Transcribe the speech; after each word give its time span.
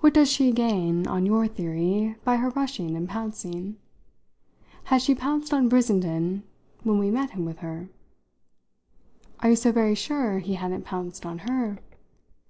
What 0.00 0.14
does 0.14 0.30
she 0.32 0.52
gain, 0.52 1.06
on 1.06 1.26
your 1.26 1.46
theory, 1.46 2.16
by 2.24 2.36
her 2.36 2.48
rushing 2.48 2.96
and 2.96 3.06
pouncing? 3.06 3.76
Had 4.84 5.02
she 5.02 5.14
pounced 5.14 5.52
on 5.52 5.68
Brissenden 5.68 6.44
when 6.82 6.98
we 6.98 7.10
met 7.10 7.32
him 7.32 7.44
with 7.44 7.58
her? 7.58 7.90
Are 9.40 9.50
you 9.50 9.56
so 9.56 9.70
very 9.70 9.94
sure 9.94 10.38
he 10.38 10.54
hadn't 10.54 10.86
pounced 10.86 11.26
on 11.26 11.40
her? 11.40 11.78